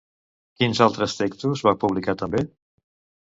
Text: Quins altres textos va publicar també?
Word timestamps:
Quins 0.61 0.79
altres 0.85 1.13
textos 1.19 1.63
va 1.67 1.75
publicar 1.83 2.15
també? 2.23 2.41